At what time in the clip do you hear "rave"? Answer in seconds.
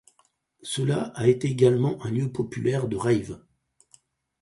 2.97-3.39